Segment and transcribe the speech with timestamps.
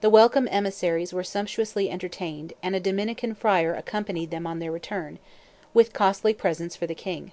[0.00, 5.18] The welcome emissaries were sumptuously entertained, and a Dominican friar accompanied them on their return,
[5.74, 7.32] with costly presents for the king.